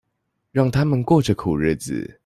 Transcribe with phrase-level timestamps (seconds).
[0.51, 2.19] 讓他們過著苦日子